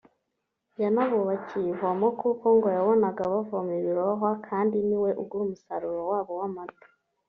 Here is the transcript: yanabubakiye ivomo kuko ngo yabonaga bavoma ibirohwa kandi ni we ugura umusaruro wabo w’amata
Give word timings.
yanabubakiye 0.81 1.67
ivomo 1.73 2.07
kuko 2.19 2.45
ngo 2.55 2.67
yabonaga 2.77 3.21
bavoma 3.33 3.71
ibirohwa 3.79 4.31
kandi 4.47 4.77
ni 4.87 4.97
we 5.03 5.11
ugura 5.21 5.41
umusaruro 5.45 6.01
wabo 6.11 6.31
w’amata 6.39 6.87